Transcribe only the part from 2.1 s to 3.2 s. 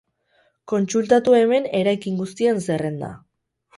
guztien zerrenda.